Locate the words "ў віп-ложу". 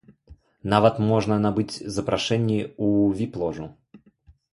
2.61-3.67